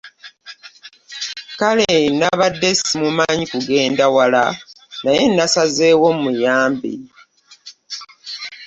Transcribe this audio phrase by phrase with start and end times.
[1.59, 4.43] Kale nnabadde simumanyi kugenda wala
[5.03, 6.93] naye nasazeewo mmuyambe.